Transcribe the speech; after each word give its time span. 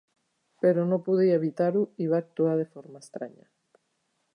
Però 0.65 0.85
no 0.93 0.99
podia 1.09 1.35
evitar-ho 1.41 1.85
i 2.05 2.09
va 2.15 2.23
actuar 2.25 2.59
de 2.63 2.69
forma 2.75 3.05
estranya. 3.07 3.51